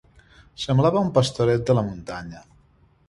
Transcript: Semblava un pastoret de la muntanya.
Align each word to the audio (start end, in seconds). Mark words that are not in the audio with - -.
Semblava 0.61 1.03
un 1.07 1.11
pastoret 1.17 1.67
de 1.69 1.77
la 1.81 1.85
muntanya. 1.91 2.43